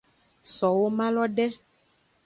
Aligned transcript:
So 0.55 0.67
womalo 0.79 1.23
de. 1.35 1.47